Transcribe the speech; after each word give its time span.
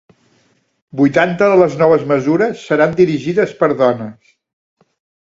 Vuitanta 1.01 1.51
de 1.51 1.59
les 1.61 1.77
noves 1.83 2.07
mesures 2.13 2.65
seran 2.71 2.99
dirigides 3.05 3.57
per 3.63 3.73
dones. 3.87 4.39